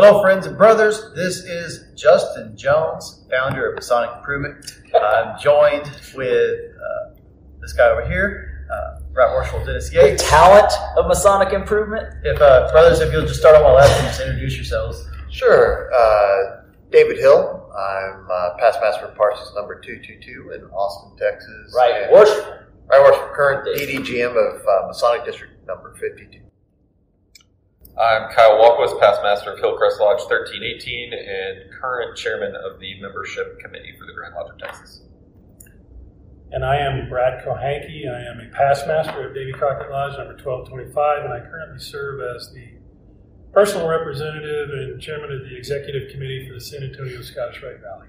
[0.00, 1.10] Hello, friends and brothers.
[1.16, 4.64] This is Justin Jones, founder of Masonic Improvement.
[4.94, 7.16] I'm joined with uh,
[7.60, 10.22] this guy over here, uh, Right Worshipful Dennis The Yates.
[10.30, 12.14] talent of Masonic improvement.
[12.22, 15.04] If uh, brothers, if you'll just start on my left and just introduce yourselves.
[15.32, 15.92] Sure.
[15.92, 16.62] Uh,
[16.92, 17.68] David Hill.
[17.76, 21.74] I'm uh, past master of parcels number 222 in Austin, Texas.
[21.76, 22.52] Right, And- worshipful.
[22.86, 26.38] Right, worship current DDGM of uh, Masonic District number 52.
[27.98, 33.58] I'm Kyle Walquist, past master of Hillcrest Lodge 1318 and current chairman of the membership
[33.58, 35.02] committee for the Grand Lodge of Texas.
[36.52, 38.06] And I am Brad Kohanke.
[38.08, 42.20] I am a past master of Davy Crockett Lodge number 1225, and I currently serve
[42.36, 42.68] as the
[43.52, 48.06] personal representative and chairman of the executive committee for the San Antonio Scottish Rite Valley.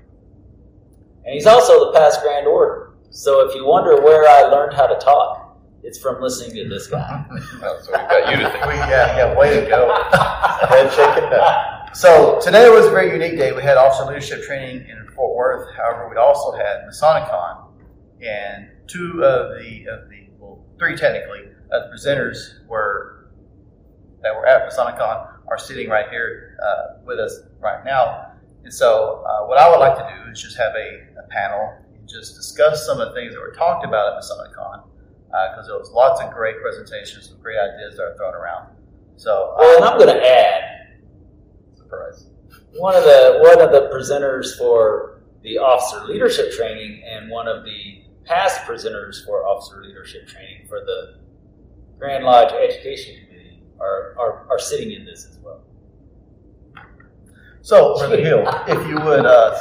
[1.26, 2.94] And he's also the past Grand Orator.
[3.10, 5.39] So if you wonder where I learned how to talk,
[5.84, 7.26] it's from listening to this guy.
[7.32, 8.66] Oh, so we've got you to think.
[8.66, 9.94] We, yeah, yeah, way to go.
[10.70, 11.86] Head shaking no.
[11.94, 13.52] So today was a very unique day.
[13.52, 15.76] We had officer leadership training in Fort Worth.
[15.76, 17.72] However, we also had MasoniCon,
[18.22, 23.32] and two of the of the well, three technically of the presenters were
[24.22, 28.34] that were at MasoniCon are sitting right here uh, with us right now.
[28.64, 31.74] And so, uh, what I would like to do is just have a, a panel
[31.96, 34.84] and just discuss some of the things that were talked about at MasoniCon
[35.30, 38.68] because there was lots of great presentations, some great ideas that are thrown around.
[39.16, 40.98] So, well, and I'm going to add
[41.76, 42.28] Surprise.
[42.78, 47.64] one of the one of the presenters for the officer leadership training and one of
[47.64, 51.20] the past presenters for officer leadership training for the
[51.98, 55.62] Grand Lodge Education Committee are, are, are sitting in this as well.
[57.62, 59.60] So, Brother Hill, if you would, uh,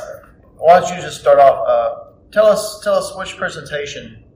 [0.56, 1.66] why don't you just start off?
[1.66, 4.27] Uh, tell us, tell us which presentation uh,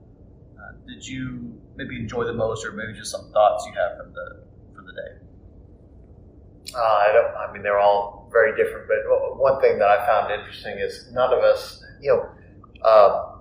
[0.86, 4.42] did you maybe enjoy the most, or maybe just some thoughts you have from the
[4.74, 6.74] from the day.
[6.74, 7.36] Uh, I don't.
[7.36, 8.88] I mean, they're all very different.
[8.88, 13.32] But one thing that I found interesting is none of us, you know, uh,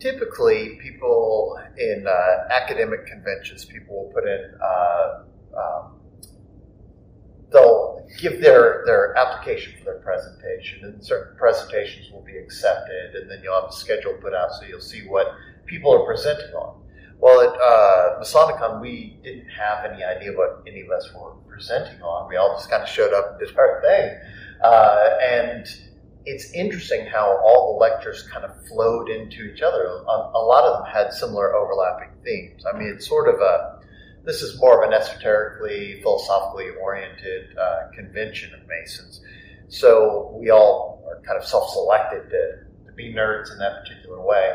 [0.00, 4.54] typically people in uh, academic conventions, people will put in.
[4.62, 5.24] Uh,
[5.58, 5.92] um,
[7.52, 13.30] they'll give their their application for their presentation, and certain presentations will be accepted, and
[13.30, 15.26] then you'll have a schedule put out so you'll see what
[15.66, 16.82] people are presenting on.
[17.18, 22.00] Well, at uh, Masonicon, we didn't have any idea what any of us were presenting
[22.02, 22.28] on.
[22.28, 24.18] We all just kind of showed up and did our thing.
[24.62, 25.66] Uh, and
[26.26, 29.86] it's interesting how all the lectures kind of flowed into each other.
[29.86, 32.64] A, a lot of them had similar overlapping themes.
[32.66, 33.80] I mean, it's sort of a,
[34.24, 39.22] this is more of an esoterically, philosophically oriented uh, convention of Masons.
[39.68, 44.20] So we all are kind of self selected to, to be nerds in that particular
[44.20, 44.52] way.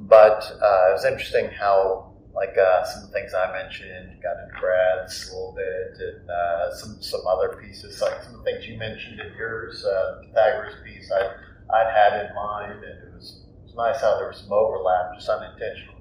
[0.00, 4.40] But uh, it was interesting how, like uh, some of the things I mentioned, got
[4.42, 8.50] into Brad's a little bit, and uh, some some other pieces, like some of the
[8.50, 11.30] things you mentioned in yours, uh, the Pythagoras piece, I
[11.72, 15.14] I'd had in mind, and it was it was nice how there was some overlap,
[15.14, 15.94] just unintentional.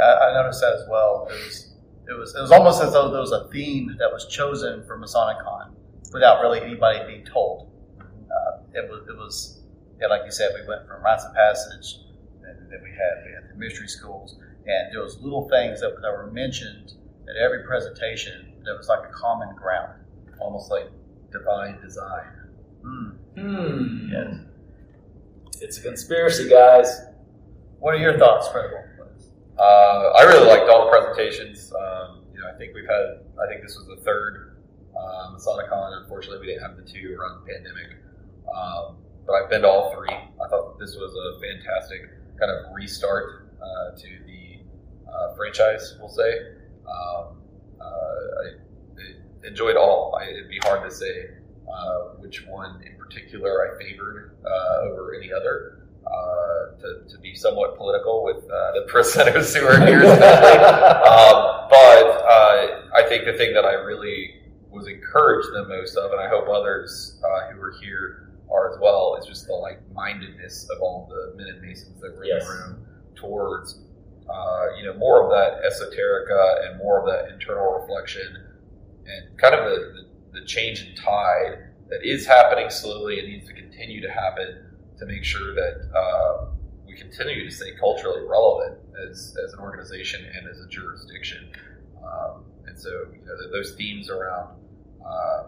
[0.00, 1.28] I, I noticed that as well.
[1.30, 1.74] It was
[2.08, 4.98] it was it was almost as though there was a theme that was chosen for
[4.98, 5.72] MasoniCon
[6.12, 7.70] without really anybody being told.
[8.00, 9.60] Uh, it was it was
[10.00, 12.03] yeah, like you said, we went from rites of passage,
[12.46, 14.36] and then we had we had the mystery schools,
[14.66, 16.92] and there was little things that, that were mentioned
[17.28, 20.00] at every presentation that was like a common ground,
[20.40, 20.90] almost like
[21.32, 22.26] divine design.
[22.84, 24.08] Mm, Hmm.
[24.12, 24.34] yes.
[25.60, 27.00] It's a conspiracy, guys.
[27.78, 28.82] What are your thoughts, Credible?
[29.58, 31.72] Uh, I really liked all the presentations.
[31.72, 34.56] Um, you know, I think we've had, I think this was the third
[34.96, 36.02] uh, Masonicon.
[36.02, 37.96] Unfortunately, we didn't have the two around the pandemic.
[38.52, 40.10] Um, but I've been to all three.
[40.12, 42.02] I thought this was a fantastic
[42.38, 44.60] kind of restart uh, to the
[45.10, 46.32] uh, franchise, we'll say.
[46.86, 47.38] Um,
[47.80, 50.18] uh, I, enjoyed all.
[50.18, 51.28] I, it'd be hard to say
[51.68, 55.80] uh, which one in particular I favored uh, over any other.
[56.06, 60.12] Uh, to, to be somewhat political with uh, the presenters who are here today.
[60.60, 66.10] um, but uh, I think the thing that I really was encouraged the most of,
[66.12, 70.68] and I hope others uh, who are here are as well, is just the like-mindedness
[70.70, 72.42] of all the men and masons that were Yes.
[72.42, 72.86] in the room
[73.16, 73.80] towards,
[74.30, 78.28] uh, you know, more of that esoterica and more of that internal reflection
[79.06, 79.76] and kind of the,
[80.32, 81.58] the, the change in tide
[81.90, 84.48] that is happening slowly and needs to continue to happen
[84.98, 86.46] to make sure that uh,
[86.86, 88.78] we continue to stay culturally relevant
[89.10, 91.50] as, as an organization and as a jurisdiction.
[91.98, 94.56] Um, and so, you know, those themes around
[95.04, 95.42] uh,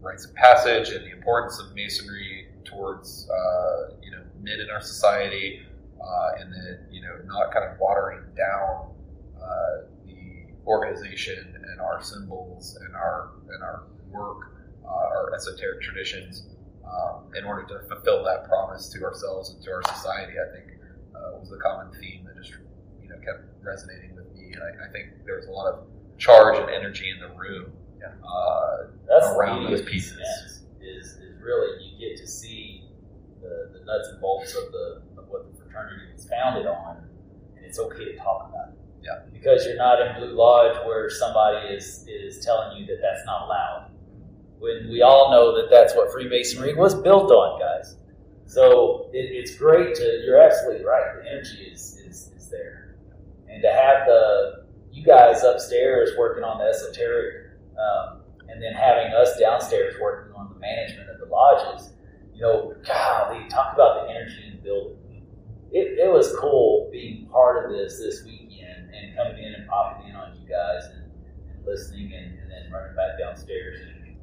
[0.00, 4.80] rites of passage and the importance of masonry towards, uh, you know, men in our
[4.80, 5.62] society,
[6.00, 8.92] uh, and then, you know, not kind of watering down
[9.40, 14.52] uh, the organization and our symbols and our and our work
[14.84, 16.46] uh, our esoteric traditions
[16.86, 20.34] um, in order to fulfill that promise to ourselves and to our society.
[20.38, 20.78] I think
[21.14, 22.56] uh, was the common theme that just
[23.02, 25.86] you know kept resonating with me, and I, I think there was a lot of
[26.18, 27.72] charge and energy in the room
[28.04, 30.18] uh, That's around those pieces.
[30.80, 32.84] Is, is really you get to see
[33.40, 36.98] the, the nuts and bolts of the of what the fraternity was founded on,
[37.56, 38.78] and it's okay to talk about it.
[39.02, 39.22] Yeah.
[39.32, 43.42] Because you're not in Blue Lodge where somebody is is telling you that that's not
[43.42, 43.90] allowed.
[44.58, 47.96] When we all know that that's what Freemasonry was built on, guys.
[48.46, 50.22] So it, it's great to.
[50.24, 51.22] You're absolutely right.
[51.22, 52.96] The energy is, is is there,
[53.48, 57.45] and to have the you guys upstairs working on the esoteric
[57.78, 61.92] um, and then having us downstairs working on the management of the lodges,
[62.34, 65.26] you know, golly, talk about the energy in the building.
[65.72, 70.08] It, it was cool being part of this this weekend and coming in and popping
[70.08, 71.10] in on you guys and,
[71.50, 74.16] and listening and, and then running back downstairs and,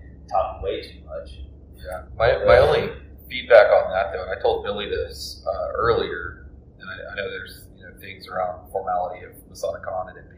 [0.00, 1.40] and talking way too much.
[1.76, 2.04] Yeah.
[2.16, 2.90] My, my only
[3.28, 6.48] feedback on that, though, I told Billy this uh, earlier,
[6.80, 10.37] and I, I know there's you know things around formality of MasoniCon and it being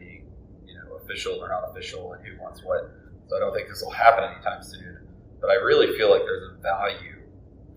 [1.03, 2.91] official or not official and who wants what.
[3.27, 4.99] So I don't think this will happen anytime soon.
[5.39, 7.21] But I really feel like there's a value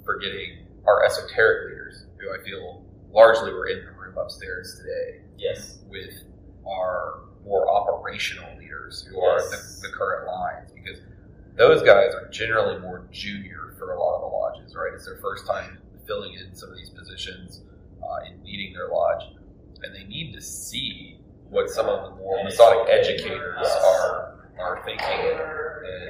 [0.05, 5.21] for getting our esoteric leaders, who I feel largely were in the room upstairs today,
[5.38, 5.79] Yes.
[5.88, 6.12] with
[6.67, 10.99] our more operational leaders who are the, the current lines because
[11.56, 14.93] those guys are generally more junior for a lot of the lodges, right?
[14.94, 17.62] It's their first time filling in some of these positions
[18.03, 19.23] uh, in leading their lodge,
[19.82, 21.19] and they need to see
[21.50, 25.41] what some of the more Masonic educators are are thinking and,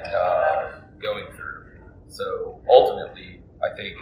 [0.01, 0.71] and uh,
[1.01, 1.65] going through.
[2.07, 3.95] So ultimately, I think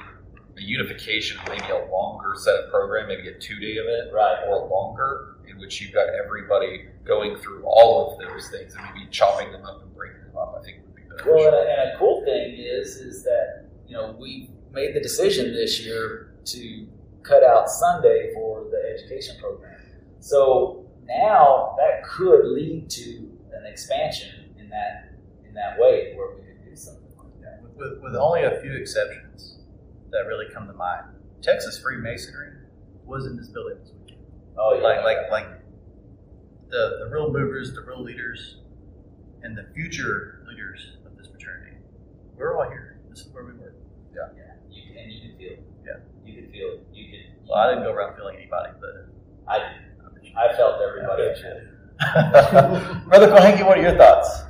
[0.57, 4.43] a unification, maybe a longer set of program, maybe a two day event, Right.
[4.47, 9.09] or longer, in which you've got everybody going through all of those things and maybe
[9.09, 10.55] chopping them up and breaking them up.
[10.59, 11.33] I think would be beneficial.
[11.35, 15.01] Well, and a, and a cool thing is, is that you know we made the
[15.01, 16.87] decision this year to
[17.23, 19.71] cut out Sunday for the education program.
[20.19, 25.11] So now that could lead to an expansion in that
[25.47, 27.61] in that way where we could do something like that.
[27.75, 29.59] with, with only a few exceptions
[30.11, 31.05] that really come to mind.
[31.41, 32.53] Texas Freemasonry
[33.05, 34.21] was in this building this weekend.
[34.57, 35.47] Oh yeah, Like, like, like
[36.69, 38.57] the, the real movers, the real leaders,
[39.43, 41.77] and the future leaders of this fraternity.
[42.35, 42.99] We're all here.
[43.09, 43.75] This is where we were.
[44.15, 44.29] yeah.
[44.71, 45.63] You can, and you can feel it.
[45.85, 45.91] Yeah.
[46.25, 46.87] you can feel it.
[46.93, 47.19] You can.
[47.47, 48.89] Well, I didn't go around feeling anybody, but.
[49.47, 49.82] I did.
[50.35, 51.23] I felt everybody.
[53.07, 54.43] Brother Kohenke, what are your thoughts?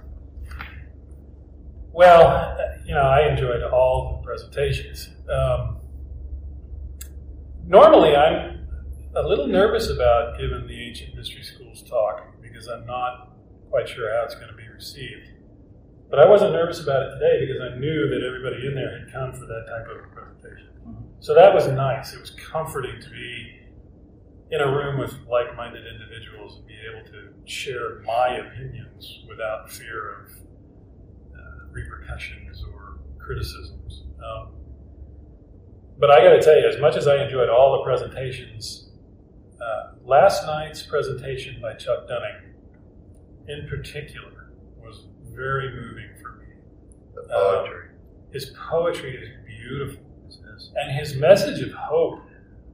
[1.92, 5.10] Well, you know, I enjoyed all the presentations.
[5.30, 5.78] Um,
[7.66, 8.68] normally, I'm
[9.16, 13.34] a little nervous about giving the ancient mystery schools talk because I'm not
[13.70, 15.30] quite sure how it's going to be received.
[16.10, 19.12] But I wasn't nervous about it today because I knew that everybody in there had
[19.12, 20.70] come for that type of presentation.
[21.20, 22.14] So that was nice.
[22.14, 23.63] It was comforting to be
[24.54, 30.20] in a room with like-minded individuals and be able to share my opinions without fear
[30.20, 30.32] of
[31.36, 34.04] uh, repercussions or criticisms.
[34.24, 34.50] Um,
[35.98, 38.90] but I got to tell you, as much as I enjoyed all the presentations,
[39.60, 42.54] uh, last night's presentation by Chuck Dunning,
[43.48, 46.54] in particular, was very moving for me.
[47.16, 47.88] The poetry.
[48.32, 50.04] His poetry is beautiful,
[50.76, 52.20] and his message of hope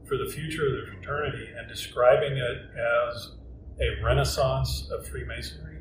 [0.09, 3.35] for the future of the fraternity and describing it as
[3.79, 5.77] a renaissance of Freemasonry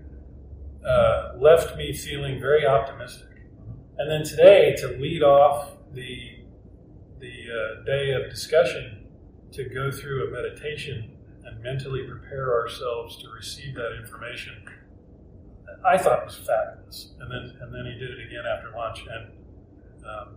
[0.87, 3.29] uh, left me feeling very optimistic.
[3.97, 6.35] And then today, to lead off the
[7.19, 9.07] the uh, day of discussion,
[9.51, 14.55] to go through a meditation and mentally prepare ourselves to receive that information,
[15.85, 17.13] I thought was fabulous.
[17.19, 19.05] And then and then he did it again after lunch.
[19.11, 19.33] And
[20.07, 20.37] um,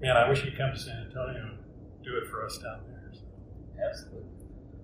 [0.00, 1.58] man, I wish he'd come to San Antonio and
[2.02, 2.91] do it for us down there.
[3.88, 4.28] Absolutely,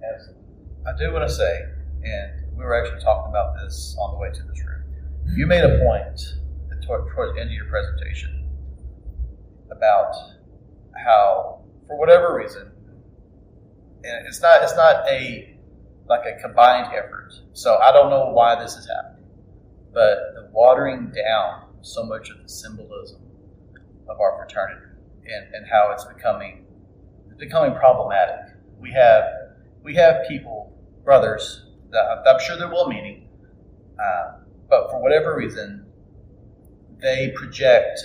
[0.03, 0.45] absolutely.
[0.87, 1.63] I do want to say,
[2.05, 4.83] and we were actually talking about this on the way to this room.
[5.37, 6.21] You made a point
[6.87, 8.49] toward, the end of your presentation
[9.71, 10.15] about
[11.05, 12.71] how, for whatever reason,
[14.05, 15.57] and it's not it's not a
[16.09, 17.33] like a combined effort.
[17.53, 19.27] So I don't know why this is happening,
[19.93, 23.21] but the watering down so much of the symbolism
[24.09, 24.87] of our fraternity
[25.27, 26.65] and, and how it's becoming
[27.29, 28.55] it's becoming problematic.
[28.81, 29.25] We have
[29.83, 30.73] we have people,
[31.05, 33.29] brothers, that I'm sure they're well meaning,
[33.99, 35.87] uh, but for whatever reason,
[37.01, 38.01] they project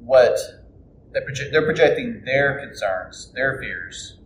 [0.00, 0.38] what
[1.12, 4.18] they project, they're projecting their concerns, their fears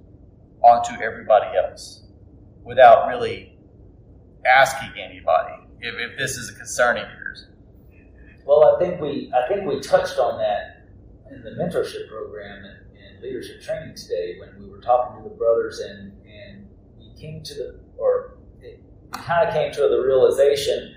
[0.62, 2.02] onto everybody else
[2.64, 3.57] without really
[4.47, 7.47] asking anybody if, if this is a concern of yours.
[8.45, 10.87] Well, I think we I think we touched on that
[11.30, 12.80] in the mentorship program and,
[13.23, 17.55] leadership training today when we were talking to the brothers and and we came to
[17.55, 20.95] the or it kind of came to the realization.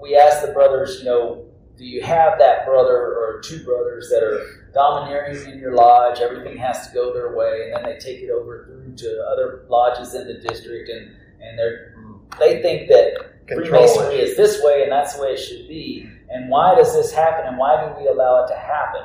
[0.00, 4.22] We asked the brothers, you know, do you have that brother or two brothers that
[4.22, 6.20] are domineering in your lodge?
[6.20, 9.64] Everything has to go their way, and then they take it over through to other
[9.68, 11.94] lodges in the district, and and they're
[12.38, 16.08] they think that Freemasonry is this way, and that's the way it should be.
[16.30, 17.46] And why does this happen?
[17.46, 19.02] And why do we allow it to happen?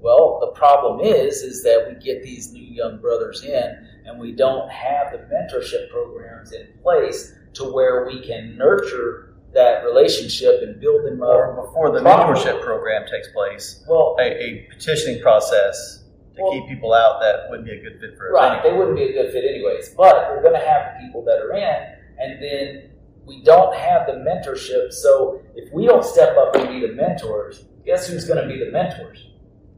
[0.00, 4.32] Well, the problem is, is that we get these new young brothers in, and we
[4.32, 10.78] don't have the mentorship programs in place to where we can nurture that relationship and
[10.80, 11.66] build them Or up.
[11.66, 12.34] before the Probably.
[12.40, 16.04] mentorship program takes place, Well, a, a petitioning process
[16.36, 18.34] to Well- keep people out that wouldn't be a good fit for us.
[18.34, 19.94] Right, they wouldn't be a good fit anyways.
[19.96, 22.90] But we're going to have the people that are in, and then
[23.26, 24.92] we don't have the mentorship.
[24.92, 28.62] So if we don't step up and be the mentors, guess who's going to be
[28.62, 29.26] the mentors?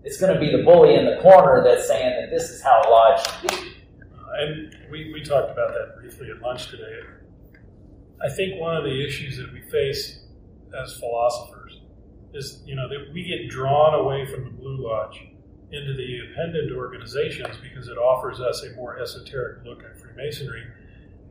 [0.03, 2.83] It's going to be the bully in the corner that's saying that this is how
[2.83, 3.73] a lodge should be.
[4.39, 7.01] And we, we talked about that briefly at lunch today.
[8.23, 10.21] I think one of the issues that we face
[10.79, 11.81] as philosophers
[12.33, 15.21] is, you know, that we get drawn away from the Blue Lodge
[15.73, 20.65] into the independent organizations because it offers us a more esoteric look at Freemasonry.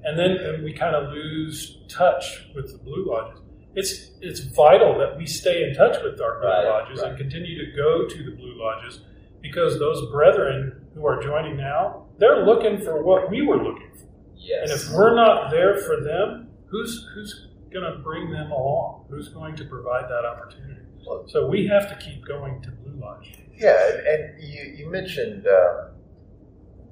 [0.04, 3.40] And then and we kind of lose touch with the Blue Lodges.
[3.76, 7.10] It's, it's vital that we stay in touch with our Blue Right, Lodges right.
[7.10, 9.02] and continue to go to the Blue Lodges
[9.42, 14.08] because those brethren who are joining now, they're looking for what we were looking for.
[14.36, 14.72] Yes.
[14.72, 19.06] And if we're not there for them, who's who's going to bring them along?
[19.10, 20.82] Who's going to provide that opportunity?
[21.28, 23.34] So we have to keep going to Blue Lodge.
[23.56, 25.89] Yeah, and, and you, you mentioned, uh,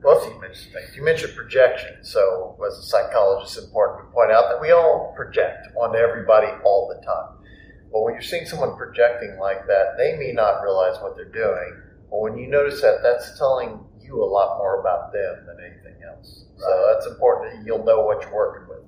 [0.08, 0.96] well, you mentioned things.
[0.96, 1.98] You mentioned projection.
[2.02, 6.48] So, as a psychologist, it's important to point out that we all project onto everybody
[6.64, 7.44] all the time.
[7.92, 11.82] But when you're seeing someone projecting like that, they may not realize what they're doing.
[12.10, 16.02] But when you notice that, that's telling you a lot more about them than anything
[16.08, 16.46] else.
[16.56, 17.60] So that's important.
[17.60, 18.80] that You'll know what you're working with.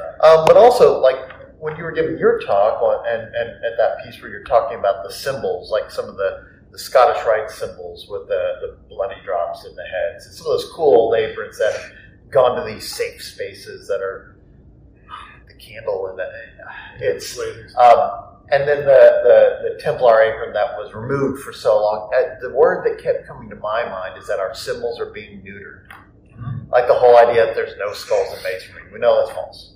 [0.00, 0.24] right.
[0.24, 1.18] Um, but also, like
[1.60, 4.78] when you were giving your talk on, and, and at that piece where you're talking
[4.78, 9.20] about the symbols, like some of the, the Scottish Rite symbols with the, the bloody
[9.24, 11.92] drops in the heads, and some of those cool old aprons that have
[12.30, 14.36] gone to these safe spaces that are
[15.46, 16.28] the candle and the,
[17.00, 17.38] it's
[17.76, 22.10] um, and then the, the, the Templar apron that was removed for so long.
[22.14, 25.42] Uh, the word that kept coming to my mind is that our symbols are being
[25.42, 25.86] neutered.
[26.70, 28.82] Like the whole idea that there's no skulls in masonry.
[28.92, 29.74] We know that's false.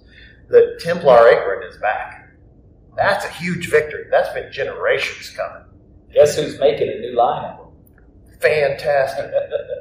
[0.49, 2.31] The Templar apron is back.
[2.97, 4.05] That's a huge victory.
[4.11, 5.65] That's been generations coming.
[6.15, 7.67] Guess who's making a new line of them?
[8.41, 9.31] Fantastic.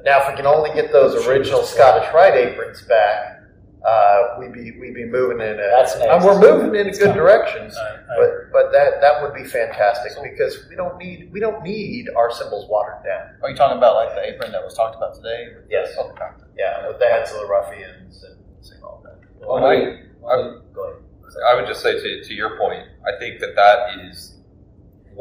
[0.05, 3.39] Now, if we can only get those original Scottish Rite aprons back,
[3.85, 5.69] uh, we'd be we'd be moving in a.
[5.75, 6.11] That's next.
[6.11, 7.75] and we're moving in a good directions.
[7.75, 11.63] I, I But but that that would be fantastic because we don't need we don't
[11.63, 13.35] need our symbols watered down.
[13.41, 15.47] Are you talking about like the apron that was talked about today?
[15.69, 15.89] Yes.
[15.97, 16.25] Okay.
[16.57, 19.17] Yeah, with the heads of the ruffians and seeing all that.
[19.39, 21.01] Well, Well, I- we- I- go ahead.
[21.49, 24.35] I would just say to, to your point, I think that that is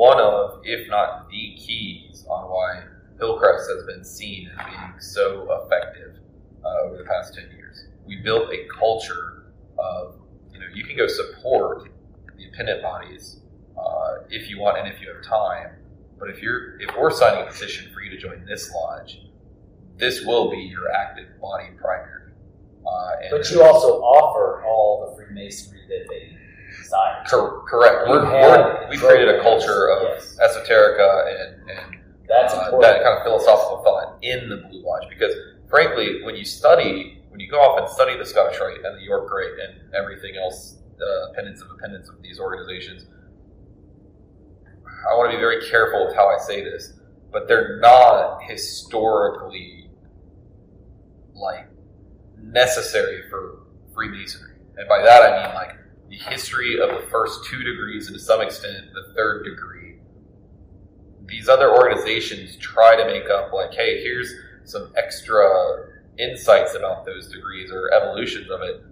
[0.01, 2.83] one of, if not the keys on why
[3.19, 6.17] Hillcrest has been seen as being so effective
[6.65, 7.85] uh, over the past 10 years.
[8.07, 10.15] We built a culture of,
[10.55, 11.91] you know, you can go support
[12.39, 13.41] the appendant bodies
[13.79, 15.73] uh, if you want and if you have time,
[16.19, 19.21] but if you're, if we're signing a petition for you to join this lodge,
[19.99, 22.33] this will be your active body primary.
[22.91, 26.40] Uh, But you also offer all the Freemasonry that they
[26.83, 27.25] desire.
[27.29, 28.09] Cor- correct.
[28.09, 30.39] We're, we're, we created a culture of yes.
[30.41, 35.09] esoterica and, and That's uh, that kind of philosophical thought in the Blue Lodge.
[35.09, 35.35] Because
[35.69, 39.03] frankly, when you study, when you go off and study the Scottish Rite and the
[39.03, 43.07] York Rite and everything else, the appendants of appendants of these organizations,
[45.11, 46.93] I want to be very careful with how I say this,
[47.33, 49.89] but they're not historically
[51.35, 51.67] like
[52.39, 53.61] necessary for
[53.95, 54.57] Freemasonry.
[54.77, 55.77] And by that I mean like
[56.11, 59.95] the history of the first two degrees and to some extent the third degree.
[61.27, 64.33] These other organizations try to make up like, hey, here's
[64.65, 65.87] some extra
[66.19, 68.83] insights about those degrees or evolutions of it,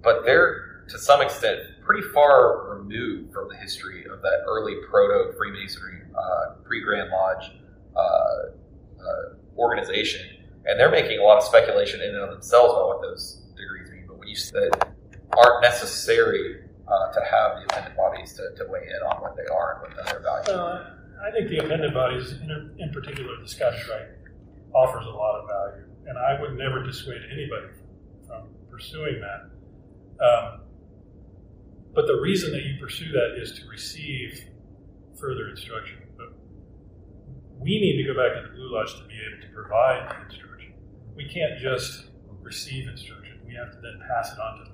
[0.00, 5.36] but they're to some extent pretty far removed from the history of that early proto
[5.36, 7.50] Freemasonry, uh, pre Grand Lodge
[7.96, 10.20] uh, uh, organization,
[10.66, 13.90] and they're making a lot of speculation in and of themselves about what those degrees
[13.90, 14.04] mean.
[14.06, 14.93] But when you that
[15.36, 19.46] aren't necessary uh, to have the appendant bodies to, to weigh in on what they
[19.52, 20.52] are and what their value.
[20.52, 20.90] Uh,
[21.26, 24.08] I think the appendant bodies, in, in particular the Scottish Rite,
[24.74, 27.68] offers a lot of value, and I would never dissuade anybody
[28.26, 29.50] from, pursuing that.
[30.24, 30.60] Um,
[31.94, 34.44] but the reason that you pursue that is to receive
[35.18, 35.98] further instruction.
[36.16, 36.34] But
[37.58, 40.24] we need to go back to the Blue Lodge to be able to provide the
[40.26, 40.74] instruction.
[41.14, 42.06] We can't just
[42.42, 43.38] receive instruction.
[43.46, 44.73] We have to then pass it on to the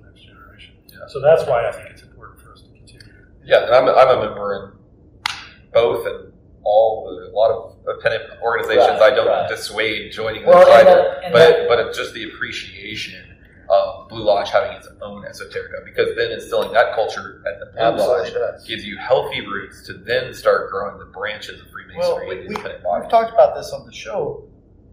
[1.07, 3.13] So that's why I think it's important for us to continue.
[3.43, 5.31] Yeah, and I'm, a- I'm a member in
[5.73, 8.99] both and all the, a lot of appendant organizations.
[8.99, 9.49] Right, I don't right.
[9.49, 13.23] dissuade joining Well, them and either, that- and but that- but just the appreciation
[13.69, 17.79] of Blue Lodge having its own esoterica because then instilling that culture at the Blue
[17.81, 18.67] Absolutely Lodge does.
[18.67, 22.47] gives you healthy roots to then start growing the branches of Well, Freemasonry Well, we,
[23.01, 24.43] we've talked about this on the show.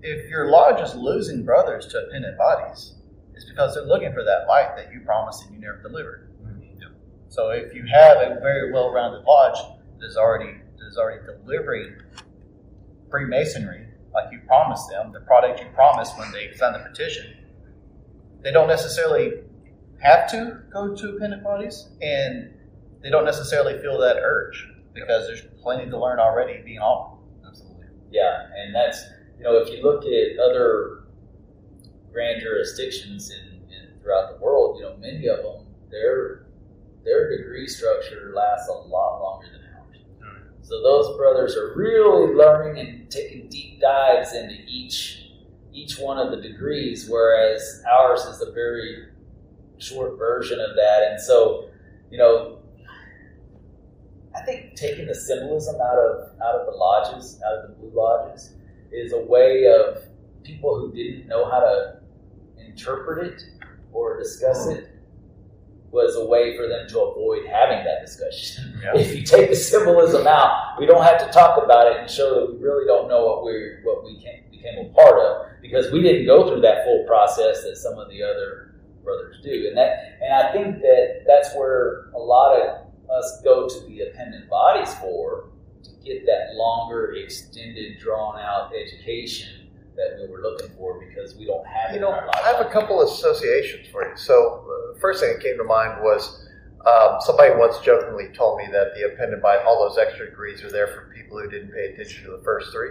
[0.00, 2.95] If your lodge is losing brothers to appendant bodies,
[3.38, 6.28] it's because they're looking for that light that you promised and you never delivered.
[6.42, 6.88] Mhm, yeah.
[7.28, 9.57] So if you have a very well-rounded lodge
[10.00, 12.02] that is already that is already delivering
[13.09, 17.37] Freemasonry like you promised them, the product you promised when they signed the petition,
[18.42, 19.45] they don't necessarily
[20.00, 22.52] have to go to appendant bodies, and
[23.02, 27.18] they don't necessarily feel that urge because there's plenty to learn already being offered.
[27.47, 27.87] Absolutely.
[28.11, 29.00] Yeah, and that's
[29.37, 30.98] you know if you look at other
[32.12, 36.47] grand jurisdictions in, in throughout the world, you know many of them their
[37.05, 39.97] their degree structure lasts a lot longer than ours.
[40.62, 45.25] So those brothers are really learning and taking deep dives into each
[45.73, 49.07] each one of the degrees, whereas ours is a very
[49.79, 51.11] short version of that.
[51.11, 51.71] And so,
[52.11, 52.59] you know,
[54.35, 57.92] I think taking the symbolism out of out of the lodges, out of the blue
[57.94, 58.55] lodges,
[58.90, 60.03] is a way of
[60.42, 61.98] people who didn't know how to
[62.79, 63.43] interpret it
[63.93, 64.88] or discuss it
[65.91, 68.64] was a way for them to avoid having that discussion.
[68.79, 68.97] Yeah.
[68.97, 72.33] If you take the symbolism out, we don't have to talk about it and show
[72.35, 75.91] that we really don't know what we what we came, became a part of because
[75.91, 79.67] we didn't go through that full process that some of the other brothers do.
[79.67, 84.03] And that and I think that that's where a lot of us go to the
[84.03, 85.49] appendant bodies for
[85.83, 89.58] to get that longer, extended, drawn out education
[89.99, 92.71] that we were looking for because we don't have it You know, I have a
[92.71, 94.17] couple of associations for you.
[94.17, 96.49] So, uh, first thing that came to mind was
[96.87, 100.71] um, somebody once jokingly told me that the appendant by all those extra degrees are
[100.71, 102.91] there for people who didn't pay attention to the first three,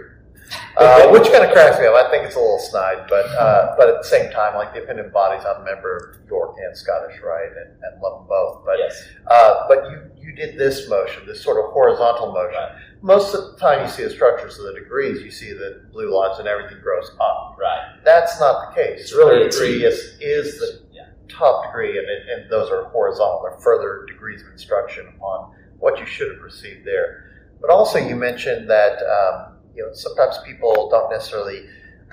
[0.76, 1.94] uh, which kind of cracks me up.
[1.94, 4.82] I think it's a little snide, but uh, but at the same time, like the
[4.82, 8.64] appendant bodies, I'm a member of York and Scottish Rite and, and love them both.
[8.64, 12.54] But yes, uh, but you you did this motion, this sort of horizontal motion.
[12.58, 12.72] Right.
[13.00, 15.22] Most of the time, you see the structures of the degrees.
[15.22, 17.56] You see the blue lines, and everything grows up.
[17.60, 17.96] right.
[18.04, 19.00] That's not the case.
[19.02, 21.06] It's really a degree is, is the Yeah.
[21.28, 23.42] top degree, and, it, and those are horizontal.
[23.44, 27.30] They're further degrees of instruction upon what you should have received there.
[27.60, 31.64] But also, you mentioned that um, you know sometimes people don't necessarily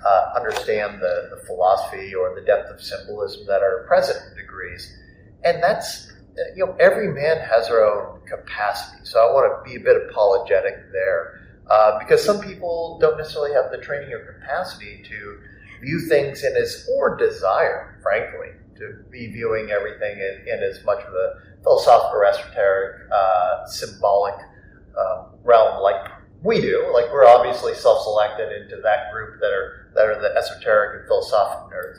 [0.05, 4.95] uh, understand the, the philosophy or the depth of symbolism that are present in degrees,
[5.43, 9.03] and that's uh, you know every man has their own capacity.
[9.03, 11.41] So I want to be a bit apologetic there.
[11.67, 15.39] Uh, because some people don't necessarily have the training or capacity to
[15.81, 20.99] view things in as, or desire, frankly, to be viewing everything in, in as much
[20.99, 24.35] of a philosophical, esoteric, uh, symbolic
[24.95, 26.05] um, realm like
[26.45, 26.89] we do.
[26.93, 31.69] Like we're obviously self-selected into that group that are that are the esoteric and philosophical
[31.69, 31.97] nerds.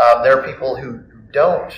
[0.00, 1.72] Um, there are people who, don't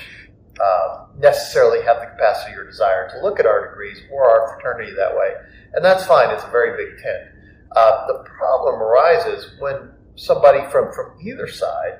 [0.62, 4.92] uh, necessarily have the capacity or desire to look at our degrees or our fraternity
[4.94, 5.32] that way,
[5.74, 6.30] and that's fine.
[6.30, 7.30] It's a very big tent.
[7.74, 11.98] Uh, the problem arises when somebody from from either side,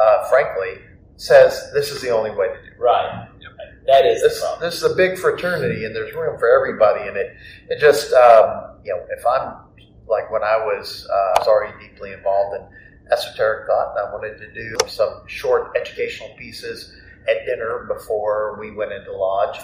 [0.00, 0.82] uh, frankly,
[1.16, 2.80] says this is the only way to do it.
[2.80, 3.28] Right.
[3.86, 7.36] That is This, this is a big fraternity, and there's room for everybody in it.
[7.68, 9.56] It just, um, you know, if I'm
[10.08, 14.12] like when I was, uh, I was already deeply involved in esoteric thought, and I
[14.12, 16.92] wanted to do some short educational pieces
[17.28, 19.58] at dinner before we went into lodge.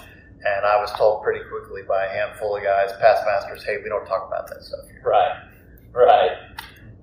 [0.45, 3.89] And I was told pretty quickly by a handful of guys, past masters, hey, we
[3.89, 5.01] don't talk about that stuff here.
[5.05, 5.31] Right.
[5.93, 6.31] Right.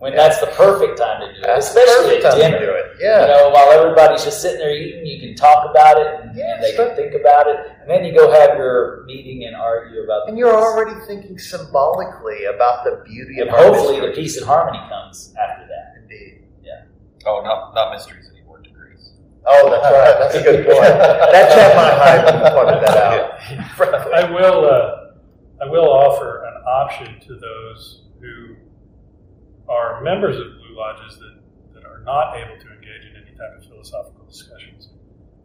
[0.01, 2.59] When that's the perfect time to do it, That's especially perfect at time dinner.
[2.59, 2.87] to do it.
[3.01, 3.21] Yeah.
[3.21, 6.55] You know, while everybody's just sitting there eating, you can talk about it and, Yeah,
[6.55, 6.87] and they sure.
[6.89, 10.27] can think about it, and then you go have your meeting and argue about.
[10.29, 10.65] And you're piece.
[10.65, 15.35] already thinking symbolically about the beauty and of our hopefully the peace and harmony comes
[15.39, 16.01] after that.
[16.03, 16.45] Indeed.
[16.65, 16.83] Yeah.
[17.27, 19.13] Oh, not not mysteries anymore, degrees.
[19.47, 20.17] Oh, that's right.
[20.21, 20.81] That's a good point.
[20.81, 23.77] That's caught my eye when you pointed that out.
[23.77, 24.13] Frankly.
[24.17, 24.65] I will.
[24.65, 24.97] Uh,
[25.63, 28.57] I will offer an option to those who
[29.69, 31.41] are members of blue lodges that,
[31.75, 34.91] that are not able to engage in any type of philosophical discussions,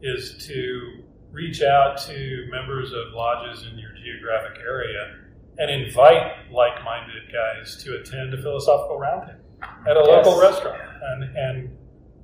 [0.02, 5.16] is to reach out to members of lodges in your geographic area
[5.58, 9.40] and invite like-minded guys to attend a philosophical roundtable
[9.88, 10.26] at a Yes.
[10.26, 10.82] local restaurant.
[11.04, 11.78] And and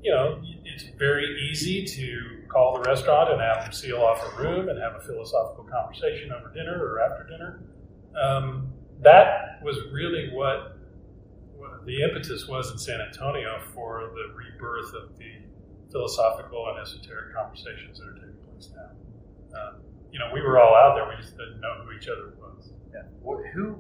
[0.04, 4.42] you know, it's very easy to call the restaurant and have them seal off a
[4.42, 7.60] room and have a philosophical conversation over dinner or after dinner.
[8.20, 10.71] Um, that was really what
[11.86, 15.32] the impetus was in San Antonio for the rebirth of the
[15.92, 19.60] philosophical and esoteric conversations that are taking place now.
[19.60, 22.34] Um, you know, we were all out there; we just didn't know who each other
[22.40, 22.72] was.
[23.24, 23.78] Wh- Who?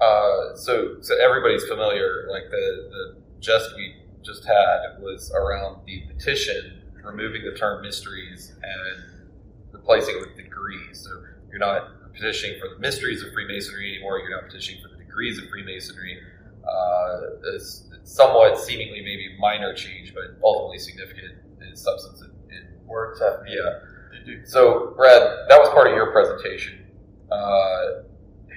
[0.00, 2.26] Uh, so, so everybody's familiar.
[2.30, 8.52] Like the the just we just had was around the petition, removing the term mysteries
[8.62, 9.30] and
[9.72, 11.00] replacing it with degrees.
[11.04, 11.10] So
[11.50, 14.18] you're not petitioning for the mysteries of Freemasonry anymore.
[14.20, 16.18] You're not petitioning for the degrees of Freemasonry.
[16.66, 17.20] Uh,
[17.54, 21.34] it's somewhat seemingly maybe minor change, but ultimately significant
[21.66, 22.20] in substance.
[22.20, 24.44] And, and Words have yeah.
[24.44, 26.86] So, Brad, that was part of your presentation.
[27.30, 28.02] Uh,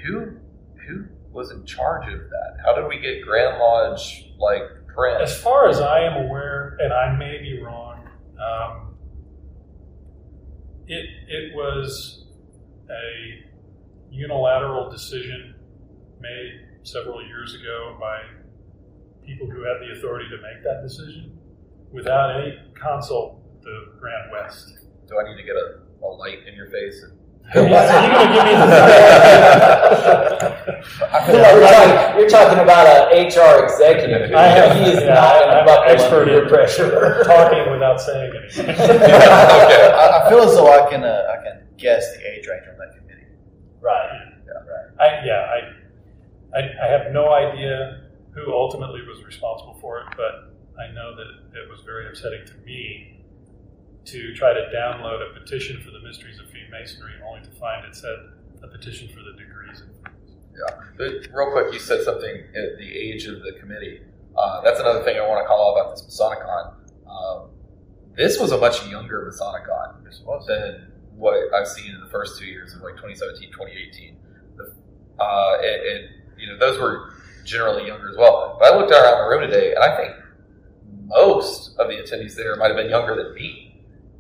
[0.06, 0.38] who
[0.88, 2.58] who was in charge of that?
[2.64, 4.62] How did we get Grand Lodge like
[4.94, 5.22] print?
[5.22, 8.08] As far as I am aware, and I may be wrong,
[8.40, 8.96] um,
[10.88, 12.26] it it was
[12.90, 13.46] a
[14.12, 15.56] unilateral decision
[16.20, 18.22] made several years ago by
[19.26, 21.38] people who had the authority to make that decision
[21.92, 24.72] without any consult with the Grand West.
[25.08, 27.02] Do I need to get a, a light in your face?
[27.04, 27.14] And,
[27.56, 28.66] Are you going to give me the?
[31.32, 34.34] you're, talking, you're talking about an HR executive.
[34.36, 37.24] I have, he is yeah, not I- I'm an expert under in pressure.
[37.24, 38.70] talking without saying anything.
[38.70, 39.92] okay.
[39.94, 42.78] I, I feel as though I can uh, I can guess the age range on
[42.78, 43.28] that committee.
[43.82, 44.22] right.
[45.00, 45.74] I, yeah, I,
[46.56, 51.60] I, I have no idea who ultimately was responsible for it, but I know that
[51.60, 53.22] it was very upsetting to me
[54.06, 57.96] to try to download a petition for the mysteries of Freemasonry, only to find it
[57.96, 58.16] said
[58.64, 59.84] a petition for the degrees.
[60.54, 60.76] Yeah.
[60.98, 64.02] But real quick, you said something at the age of the committee.
[64.38, 66.74] Uh, that's another thing I want to call out about this Masonicon.
[67.10, 67.50] Um,
[68.16, 70.04] this was a much younger Masonicon
[70.48, 74.18] than what I've seen in the first two years of like 2017, 2018.
[74.58, 74.74] The,
[75.22, 78.58] uh, and, and, you know, those were generally younger as well.
[78.60, 80.16] But I looked around the room today, and I think
[81.08, 83.62] most of the attendees there might have been younger than me.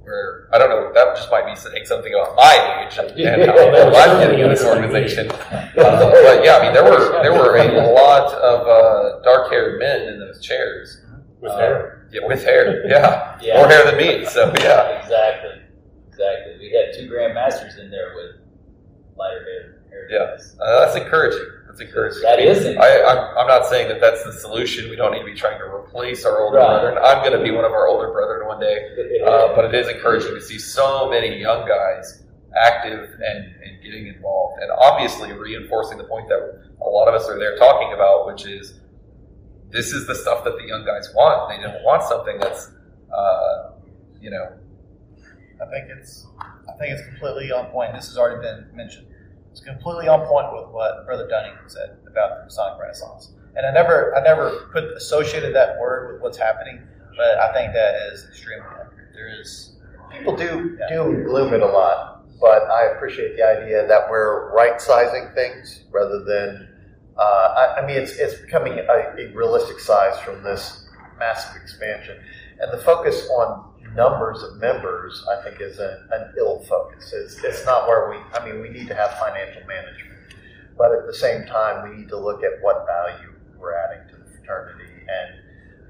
[0.01, 3.49] Where I don't know, that just might be saying something about my age and, and
[3.49, 5.31] how old I'm getting in this organization.
[5.31, 10.01] Uh, but yeah, I mean, there were there were a lot of uh, dark-haired men
[10.13, 11.01] in those chairs.
[11.41, 12.07] with Uh, hair.
[12.11, 12.85] Yeah, with hair.
[12.87, 13.57] Yeah, Yeah.
[13.57, 14.25] more hair than me.
[14.27, 15.61] So yeah, Exactly.
[16.09, 16.57] Exactly.
[16.59, 18.35] We had two grandmasters in there with
[19.17, 19.81] lighter hair.
[19.89, 20.37] hair Yeah.
[20.63, 21.49] uh, that's encouraging.
[21.77, 22.21] That's encouraging.
[22.21, 22.77] That is.
[22.77, 24.89] I, I'm, I'm not saying that that's the solution.
[24.89, 26.79] We don't need to be trying to replace our older Right.
[26.81, 27.03] brethren.
[27.03, 29.21] I'm going to be one of our older brethren one day.
[29.25, 32.23] Uh, but it is encouraging to see so many young guys
[32.57, 36.39] active and, and getting involved, and obviously reinforcing the point that
[36.81, 38.79] a lot of us are there talking about, which is
[39.69, 41.49] this is the stuff that the young guys want.
[41.49, 42.71] They don't want something that's,
[43.13, 43.71] uh,
[44.21, 44.47] you know,
[45.61, 46.25] I think it's
[46.69, 47.93] I think it's completely on point.
[47.93, 49.07] This has already been mentioned.
[49.55, 53.31] It's completely on point with what Brother Dunning said about the Masonic Renaissance.
[53.55, 57.71] And I never I never put associated that word with what's happening, but I think
[57.71, 59.13] that is extremely accurate.
[59.13, 59.77] There is
[60.11, 64.53] People do doom and gloom it a lot, but I appreciate the idea that we're
[64.53, 66.67] right sizing things rather than.
[67.17, 70.85] Uh, I, I mean, it's it's becoming a, a realistic size from this
[71.17, 72.17] massive expansion,
[72.59, 77.13] and the focus on numbers of members, I think, is an, an ill focus.
[77.13, 78.17] It's, it's not where we.
[78.37, 80.35] I mean, we need to have financial management,
[80.77, 84.23] but at the same time, we need to look at what value we're adding to
[84.23, 85.45] the fraternity and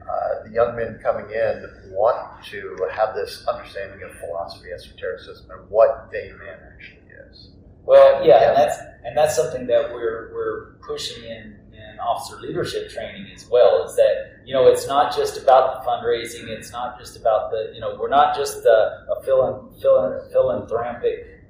[0.08, 5.70] uh, the young men coming in want to have this understanding of philosophy, esotericism, and
[5.70, 7.50] what day man actually is.
[7.86, 12.90] Well, yeah, and that's and that's something that we're we're pushing in in officer leadership
[12.92, 13.84] training as well.
[13.86, 16.48] Is that you know it's not just about the fundraising.
[16.48, 21.44] It's not just about the you know we're not just a, a philan, philan, philanthropic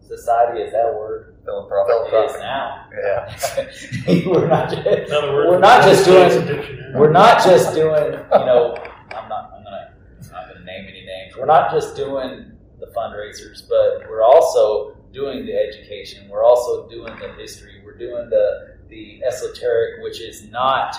[0.00, 0.60] society.
[0.60, 1.34] Is that a word?
[1.44, 2.12] philanthropic.
[2.12, 2.86] It is now.
[3.02, 4.26] Yeah.
[4.26, 8.76] we're not just, Another word we're not just doing we're not just doing, you know,
[9.10, 11.36] I'm not, I'm gonna, I'm not gonna name any names.
[11.36, 16.28] We're not just doing the fundraisers, but we're also doing the education.
[16.28, 17.82] We're also doing the history.
[17.84, 20.96] We're doing the the esoteric, which is not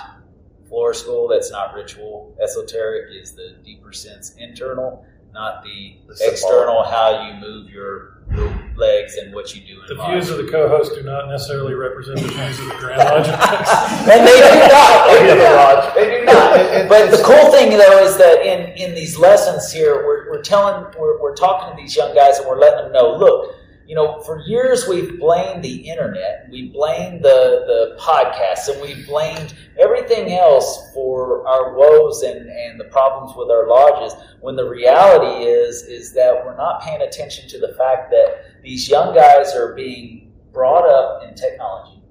[0.67, 1.27] floor school.
[1.27, 2.35] That's not ritual.
[2.41, 6.33] Esoteric is the deeper sense internal, not the, The symbolic.
[6.33, 6.83] external.
[6.83, 10.11] How you move your, your legs and what you do in The life.
[10.11, 13.27] views of the co-host do not necessarily represent the views of the Grand Lodge.
[13.27, 15.07] and they do not.
[15.11, 15.95] They do not.
[15.95, 16.59] They do not.
[16.59, 20.29] It- it- But the cool thing, though, is that in, in these lessons here, we're,
[20.31, 23.55] we're telling, we're, we're talking to these young guys and we're letting them know, look,
[23.87, 29.05] you know, for years we've blamed the internet, we blamed the, the podcasts, and we
[29.05, 34.13] blamed everything else for our woes and, and the problems with our lodges.
[34.41, 38.89] When the reality is, is that we're not paying attention to the fact that these
[38.89, 42.01] young guys are being brought up in technology.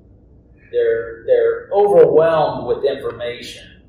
[0.71, 3.83] They're they're overwhelmed with information,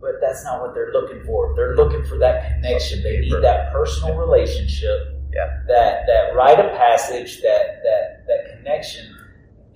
[0.00, 1.54] but that's not what they're looking for.
[1.56, 3.02] They're looking for that connection.
[3.02, 5.15] They need that personal relationship.
[5.36, 5.62] Yeah.
[5.68, 7.42] That that rite of passage.
[7.42, 9.12] That that that connection.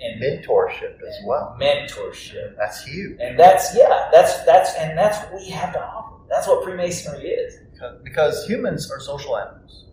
[0.02, 1.54] And Mentorship as and well.
[1.60, 2.56] Mentorship.
[2.56, 3.18] That's huge.
[3.20, 6.24] And that's yeah, that's that's and that's what we have to offer.
[6.30, 7.58] That's what Freemasonry is.
[7.72, 9.84] Because, because humans are social animals.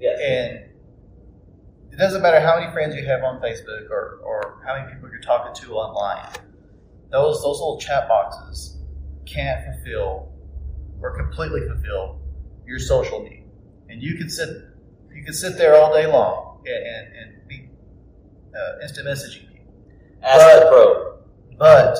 [0.00, 0.18] Yes.
[0.24, 0.70] And
[1.92, 5.10] it doesn't matter how many friends you have on Facebook or, or how many people
[5.10, 6.32] you're talking to online.
[7.10, 8.78] Those those little chat boxes
[9.26, 10.32] can't fulfill
[11.02, 12.20] or completely fulfill
[12.66, 13.44] your social need.
[13.88, 14.48] And you can sit
[15.14, 17.68] you can sit there all day long and, and, and be
[18.54, 19.72] uh, instant messaging people.
[20.22, 21.06] Ask But- the pro.
[21.58, 21.98] But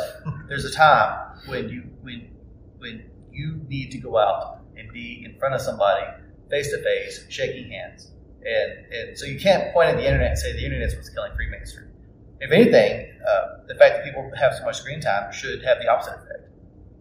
[0.48, 2.30] there's a time when you when
[2.78, 6.06] when you need to go out and be in front of somebody
[6.48, 8.10] face to face, shaking hands.
[8.42, 11.32] And and so you can't point at the internet and say the internet's what's killing
[11.36, 11.88] Freemasonry.
[12.40, 15.88] If anything, uh, the fact that people have so much screen time should have the
[15.88, 16.48] opposite effect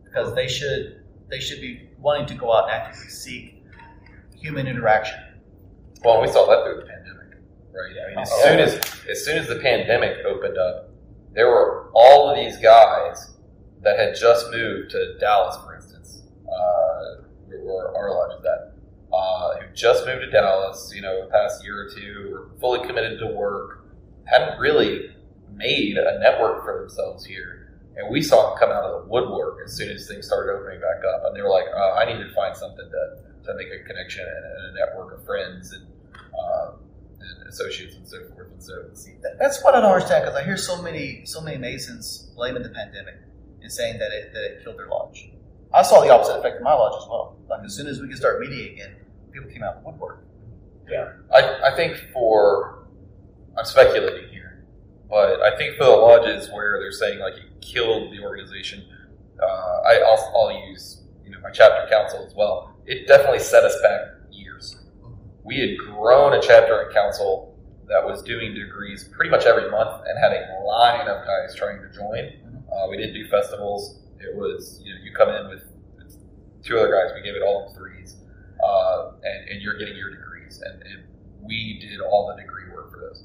[0.04, 3.64] because they should they should be wanting to go out and actively seek
[4.36, 5.18] human interaction.
[6.04, 7.38] Well, we saw that through the pandemic,
[7.74, 7.96] right?
[8.06, 8.66] I mean, as Oh, soon yeah.
[8.66, 8.74] as
[9.10, 10.90] as soon as the pandemic opened up,
[11.34, 13.32] there were all of these guys
[13.82, 17.24] that had just moved to Dallas, for instance, uh,
[17.96, 18.74] our lodge is that,
[19.14, 22.86] uh, who just moved to Dallas, you know, the past year or two, were fully
[22.86, 23.86] committed to work,
[24.26, 25.16] hadn't really
[25.54, 27.80] made a network for themselves here.
[27.96, 30.80] And we saw them come out of the woodwork as soon as things started opening
[30.80, 31.24] back up.
[31.26, 34.26] And they were like, oh, I need to find something to, to make a connection
[34.26, 35.86] and, a network of friends and,
[36.38, 36.72] uh,
[37.20, 38.52] and associates and so forth.
[38.52, 41.42] And so, See, that- that's what I don't understand because I hear so many so
[41.42, 43.16] many Masons blaming the pandemic
[43.62, 45.32] and saying that it that it killed their lodge.
[45.74, 47.38] I saw the opposite effect in my lodge as well.
[47.50, 48.96] Like as soon as we could start meeting again,
[49.32, 50.24] people came out of the woodwork.
[51.32, 52.88] I, I think for,
[53.56, 54.66] I'm speculating here,
[55.08, 58.84] but I think for the lodges where they're saying like it killed the organization,
[59.42, 62.69] uh, I, I'll, I'll use you know my chapter council as well.
[62.90, 64.76] It definitely set us back years.
[65.44, 67.56] We had grown a chapter and council
[67.88, 71.80] that was doing degrees pretty much every month and had a line of guys trying
[71.84, 72.34] to join.
[72.74, 74.00] Uh, we didn't do festivals.
[74.20, 75.62] It was you know you come in with
[76.64, 77.12] two other guys.
[77.14, 78.16] We gave it all threes,
[78.64, 81.04] uh, and, and you're getting your degrees, and, and
[81.44, 83.24] we did all the degree work for those.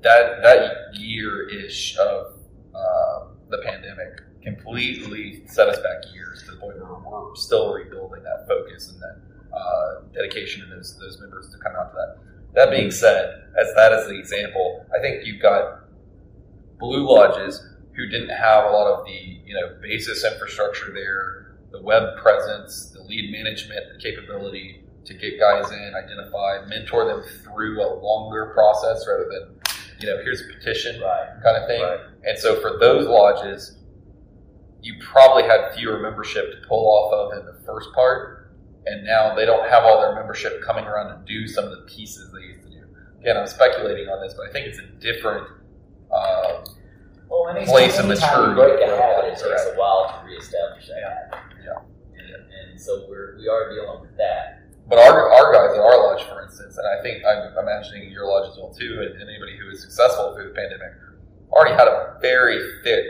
[0.00, 2.32] That that year ish of
[2.74, 8.22] uh, the pandemic completely set us back years to the point where we're still rebuilding
[8.22, 12.16] that focus and that uh, dedication and those those members to come out to that.
[12.54, 15.84] That being said, as that is the example, I think you've got
[16.78, 17.62] blue lodges
[17.94, 19.12] who didn't have a lot of the
[19.44, 25.38] you know basis infrastructure there, the web presence, the lead management the capability to get
[25.40, 29.56] guys in, identify, mentor them through a longer process rather than
[30.00, 31.28] you know here's a petition Right.
[31.42, 31.82] kind of thing.
[31.82, 32.00] Right.
[32.24, 33.76] And so for those lodges,
[34.82, 38.50] you probably had fewer membership to pull off of in the first part,
[38.86, 41.82] and now they don't have all their membership coming around to do some of the
[41.86, 42.84] pieces they used to do.
[43.20, 45.46] Again, I'm speculating on this, but I think it's a different.
[46.10, 46.64] Uh,
[47.28, 51.14] Well, Place of maturity break a habit, it takes a while to reestablish that Yeah.
[51.30, 51.38] habit.
[51.64, 52.24] Yeah.
[52.34, 54.62] And, and so we're we are dealing with that.
[54.88, 58.26] But our, our guys at our lodge, for instance, and I think I'm imagining your
[58.26, 60.90] lodge as well too, and, and anybody who is successful through the pandemic,
[61.52, 63.04] already had a very thick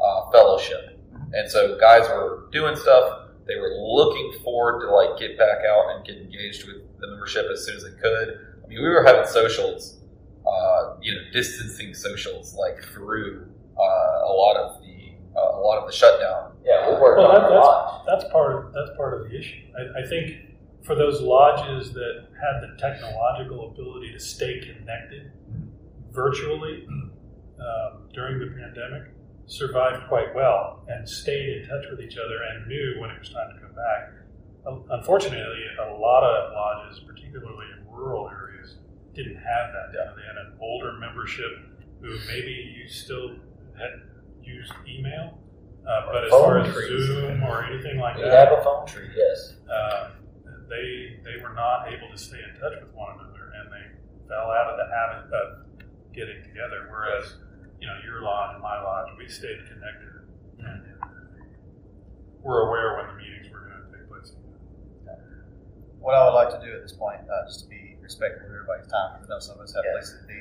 [0.00, 0.93] uh, fellowship,
[1.36, 3.20] and so guys were doing stuff.
[3.46, 7.46] They were looking forward to like get back out and get engaged with the membership
[7.52, 8.38] as soon as they could.
[8.64, 9.98] I mean, we were having socials,
[10.46, 13.46] uh, you know, distancing socials like through
[13.78, 16.52] uh, a lot of the uh, a lot of the shutdown.
[16.64, 18.04] Yeah, we'll work Well, on that, a lot.
[18.06, 19.60] that's, that's part of that's part of the issue.
[19.76, 20.36] I, I think
[20.82, 25.32] for those lodges that had the technological ability to stay connected
[26.12, 29.08] virtually um, during the pandemic,
[29.46, 33.28] survived quite well and stayed in touch with each other and knew when it was
[33.30, 34.10] time to come back.
[34.90, 38.76] Unfortunately, a lot of lodges, particularly in rural areas,
[39.14, 39.92] didn't have that.
[39.92, 41.50] Know, They had an older membership
[42.00, 43.36] who maybe you still
[43.78, 43.90] had
[44.42, 45.38] used email,
[45.86, 47.06] uh, but as far as trees.
[47.06, 49.54] Zoom or anything like We that, have a phone tree, yes.
[49.68, 50.12] um,
[50.70, 53.84] they they were not able to stay in touch with one another, and they
[54.28, 56.88] fell out of the habit of getting together.
[56.90, 57.36] Whereas,
[57.84, 60.08] you know, your lodge and my lodge, we stayed connected,
[60.64, 60.80] and
[62.40, 64.32] we're aware when the meetings were going to take place.
[66.00, 68.54] What I would like to do at this point, uh, just to be respectful of
[68.56, 69.92] everybody's time, because I know some of us have Yeah.
[70.00, 70.40] places to be.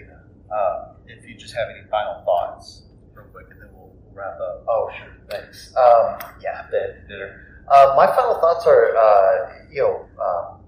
[0.51, 4.39] Uh, if you just have any final thoughts, real quick, and then we'll, we'll wrap
[4.39, 4.63] up.
[4.69, 5.11] Oh, sure.
[5.27, 5.75] Thanks.
[5.75, 7.43] Um, yeah, bed dinner.
[7.67, 10.63] Uh, my final thoughts are, uh, you know, um,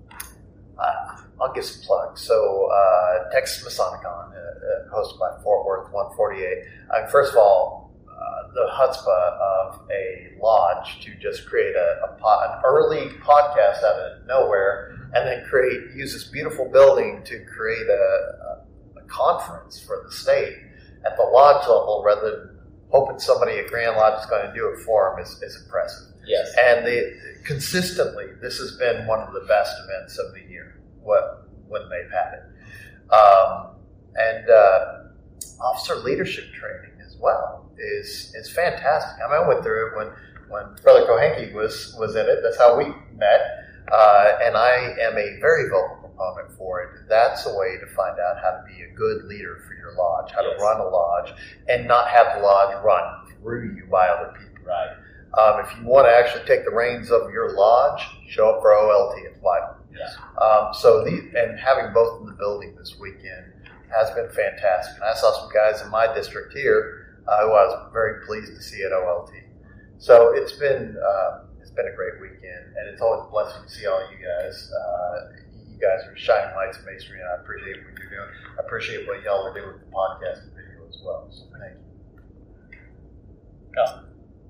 [0.77, 2.19] uh, I'll give some plugs.
[2.21, 4.31] So, uh, Texas Masonicon,
[4.95, 6.63] uh, uh, hosted by Fort Worth 148.
[6.89, 7.86] Uh, first of all,
[8.55, 13.99] the chutzpah of a lodge to just create a, a pod, an early podcast out
[13.99, 19.84] of nowhere, and then create use this beautiful building to create a, a, a conference
[19.86, 20.55] for the state
[21.05, 24.69] at the lodge level, rather than hoping somebody at Grand Lodge is going to do
[24.69, 26.13] it for them, is, is impressive.
[26.25, 26.49] Yes.
[26.58, 30.79] And the, consistently, this has been one of the best events of the year.
[31.03, 33.74] What when they've had it, um,
[34.15, 34.86] and uh,
[35.62, 39.17] officer leadership training as well is is fantastic.
[39.23, 40.08] I mean, I went through it when
[40.49, 42.39] when Brother Kohenke was was in it.
[42.43, 43.41] That's how we met,
[43.91, 46.89] uh, and I am a very vocal proponent for it.
[47.10, 50.32] That's a way to find out how to be a good leader for your lodge,
[50.32, 50.58] how Yes.
[50.58, 51.34] to run a lodge,
[51.67, 53.04] and not have the lodge run
[53.41, 54.65] through you by other people.
[54.65, 54.91] Right.
[55.38, 58.71] Um, if you want to actually take the reins of your lodge, show up for
[58.71, 59.17] OLT.
[59.25, 59.75] It's vital.
[59.91, 60.10] Yeah.
[60.41, 63.51] Um, so the and having both in the building this weekend
[63.93, 64.95] has been fantastic.
[64.95, 68.56] And I saw some guys in my district here uh, who I was very pleased
[68.56, 69.32] to see at OLT.
[69.98, 73.69] So it's been uh, it's been a great weekend, and it's always a blessing to
[73.69, 74.71] see all you guys.
[74.71, 75.32] Uh,
[75.67, 78.30] you guys are shining lights in masonry, and I appreciate what you're doing.
[78.58, 81.28] I appreciate what y'all are doing with the podcast and video as well.
[81.32, 81.86] So thank you.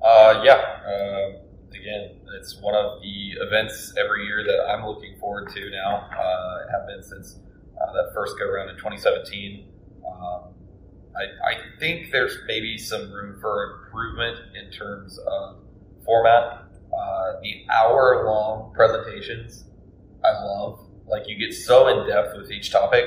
[0.04, 0.62] Uh, yeah.
[0.86, 1.42] Um,
[1.74, 6.08] again, it's one of the events every year that I'm looking forward to now.
[6.12, 7.40] Uh, have been since
[7.82, 9.68] uh, that first go around in 2017.
[10.08, 10.54] Um,
[11.16, 15.58] I, I think there's maybe some room for improvement in terms of
[16.04, 16.64] format.
[16.98, 19.66] Uh, the hour long presentations,
[20.24, 20.80] I love.
[21.08, 23.06] Like you get so in depth with each topic,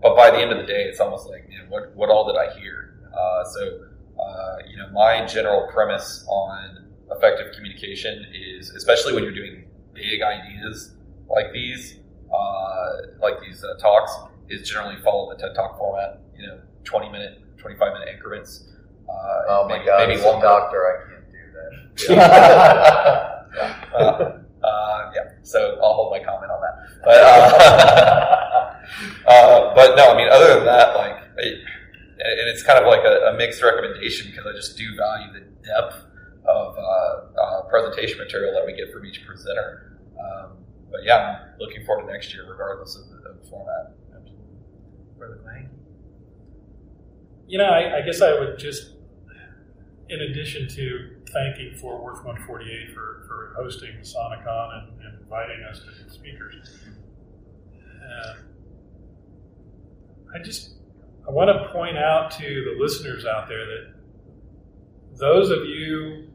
[0.00, 2.38] but by the end of the day, it's almost like, man, what what all did
[2.38, 3.10] I hear?
[3.12, 3.80] Uh, so
[4.20, 10.22] uh, you know, my general premise on effective communication is, especially when you're doing big
[10.22, 10.94] ideas
[11.28, 11.96] like these,
[13.20, 14.12] like these uh, talks,
[14.48, 16.20] is generally follow the TED Talk format.
[16.36, 18.64] You know, 20 minute, 25 minute increments.
[19.08, 19.12] Uh,
[19.48, 20.46] Oh my maybe, God, maybe longer.
[20.46, 21.24] doctor, I can't
[21.96, 23.48] do that.
[23.94, 26.74] uh, uh, yeah, so I'll hold my comment on that.
[27.04, 28.74] But, uh,
[29.30, 31.58] uh, but no, I mean, other than that, like, it,
[32.18, 35.40] and it's kind of like a, a mixed recommendation because I just do value the
[35.66, 35.96] depth
[36.46, 39.98] of uh, uh, presentation material that we get from each presenter.
[40.18, 40.58] Um,
[40.94, 43.96] but yeah, I'm looking forward to next year, regardless of the, of the format.
[45.18, 45.70] Brother Glenn?
[47.48, 48.92] You know, I, I guess I would just,
[50.08, 55.80] in addition to thanking Fort Worth 148 for, for hosting Sonicon and, and inviting us
[55.80, 56.78] to be speakers,
[57.74, 58.34] uh,
[60.34, 60.74] I just
[61.26, 63.94] I want to point out to the listeners out there that
[65.18, 66.28] those of you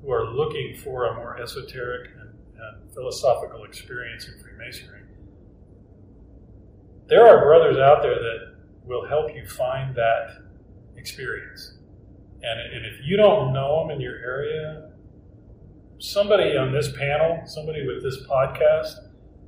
[0.00, 2.27] who are looking for a more esoteric and,
[2.58, 5.02] and philosophical experience in Freemasonry,
[7.08, 10.42] there are brothers out there that will help you find that
[10.96, 11.78] experience.
[12.42, 14.90] And, and if you don't know them in your area,
[15.98, 18.94] somebody on this panel, somebody with this podcast,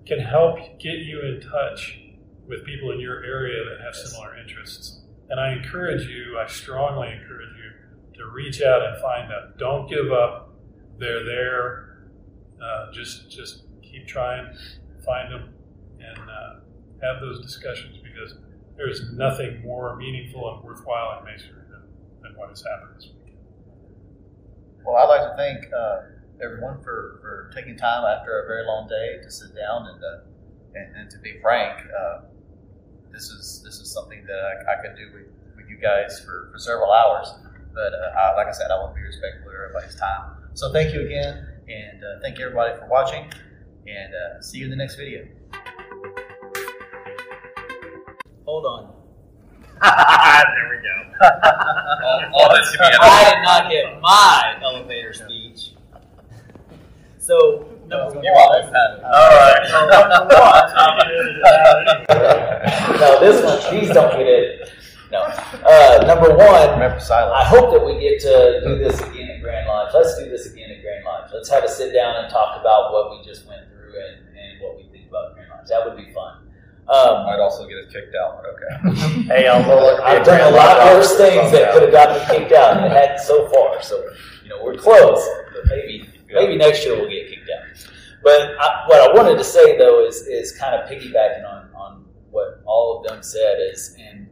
[0.06, 2.00] can help get you in touch
[2.48, 5.02] with people in your area that have similar interests.
[5.28, 9.54] And I encourage you, I strongly encourage you to reach out and find them.
[9.58, 10.54] Don't give up.
[10.98, 11.89] They're there.
[12.62, 14.46] Uh, just just keep trying,
[15.04, 15.54] find them,
[15.98, 16.61] and uh,
[17.02, 18.34] have those discussions because
[18.76, 21.82] there is nothing more meaningful and worthwhile in masonry than,
[22.22, 23.38] than what has happened this weekend.
[24.84, 26.00] Well, I'd like to thank uh,
[26.42, 30.20] everyone for, for taking time after a very long day to sit down and uh,
[30.74, 32.20] and, and to be frank, uh,
[33.12, 36.50] this is this is something that I, I could do with, with you guys for,
[36.52, 37.32] for several hours.
[37.74, 40.36] But I, like I said, I want to be respectful of everybody's time.
[40.54, 43.30] So thank you again, and uh, thank you everybody for watching.
[43.86, 45.26] And uh, see you in the next video.
[48.44, 48.92] Hold on.
[49.82, 50.96] there we go.
[52.04, 55.74] All, all this to be I did not get my elevator speech.
[57.18, 58.26] So, number one.
[58.26, 59.66] All right.
[63.00, 64.70] No, this one, these don't get it.
[65.10, 65.22] No.
[65.22, 69.66] Uh, number one, Remember I hope that we get to do this again at Grand
[69.66, 69.90] Lodge.
[69.92, 70.99] Let's do this again at Grand Lodge.
[71.41, 74.61] Let's have a sit down and talk about what we just went through and, and
[74.61, 75.68] what we think about Grand Lodge.
[75.68, 76.36] That would be fun.
[76.86, 79.22] Um, Might also get us kicked out, but okay.
[79.22, 82.26] Hey, I'm gonna look I've done a lot worse things that could have gotten me
[82.45, 83.82] kicked out, and it hadn't so far.
[83.82, 83.97] So,
[84.43, 87.88] you know, we're close, but maybe maybe next year we'll get kicked out.
[88.22, 92.05] But I, what I wanted to say though is is kind of piggybacking on on
[92.30, 94.28] what all of them said is, and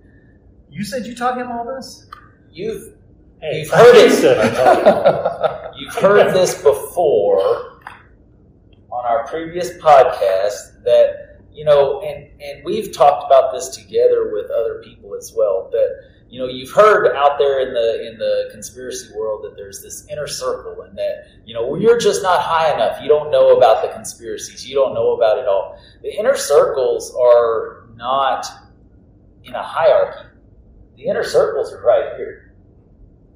[0.68, 2.04] You said you taught him all this?
[2.50, 2.94] you've
[3.40, 5.72] Hey, You've heard it.
[5.74, 5.80] you.
[5.84, 7.80] You've heard this before
[8.90, 14.50] on our previous podcast that, you know, and, and we've talked about this together with
[14.50, 18.48] other people as well, that, you know, you've heard out there in the in the
[18.50, 22.70] conspiracy world that there's this inner circle, and that you know you're just not high
[22.74, 23.00] enough.
[23.00, 24.68] You don't know about the conspiracies.
[24.68, 25.80] You don't know about it all.
[26.02, 28.44] The inner circles are not
[29.44, 30.28] in a hierarchy.
[30.98, 32.47] The inner circles are right here.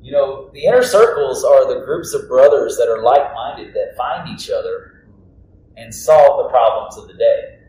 [0.02, 3.96] You know, the inner circles are the groups of brothers that are like minded that
[3.96, 5.06] find each other
[5.76, 7.60] and solve the problems of the day.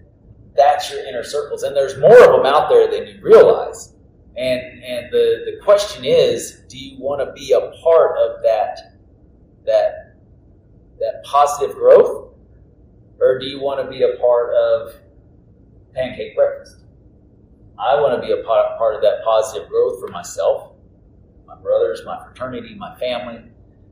[0.56, 3.94] That's your inner circles, and there's more of them out there than you realize.
[4.36, 8.98] And and the, the question is, do you want to be a part of that
[9.66, 10.16] that
[11.00, 12.34] that positive growth?
[13.20, 14.96] Or do you want to be a part of
[15.94, 16.78] pancake breakfast?
[17.80, 20.73] I want to be a part, part of that positive growth for myself,
[21.48, 23.42] my brothers, my fraternity, my family.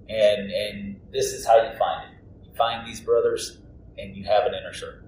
[0.09, 2.17] And and this is how you find it.
[2.43, 3.59] You find these brothers
[3.97, 5.07] and you have an inner circle.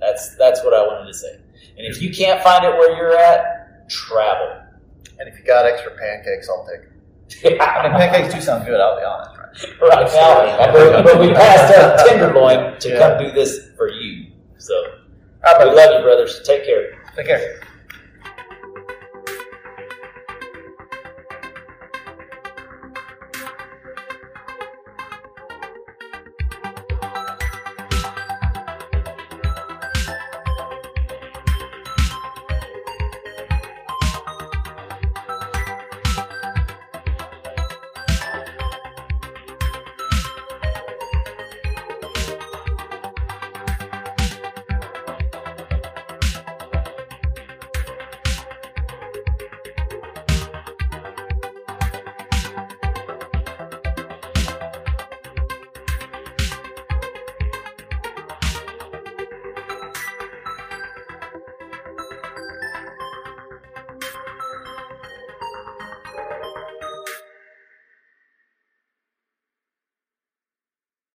[0.00, 1.34] That's that's what I wanted to say.
[1.78, 4.60] And if you can't find it where you're at, travel.
[5.18, 7.58] And if you got extra pancakes, I'll take them.
[7.62, 8.80] I mean, pancakes do sound good.
[8.80, 9.30] I'll be honest.
[9.38, 9.80] Right?
[9.80, 12.98] right now, but, but we passed a tenderloin to Yeah.
[12.98, 14.32] come do this for you.
[14.58, 14.74] So
[15.46, 16.40] All right, we love you, brothers.
[16.44, 16.98] Take care.
[17.16, 17.60] Take care.